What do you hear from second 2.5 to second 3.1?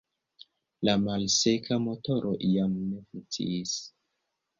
jam ne